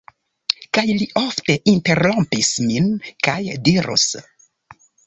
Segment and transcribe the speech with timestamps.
[0.77, 2.91] Kaj li ofte interrompus min,
[3.29, 3.39] kaj
[3.71, 4.13] dirus: